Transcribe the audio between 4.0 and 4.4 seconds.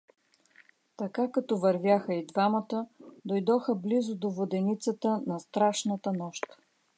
до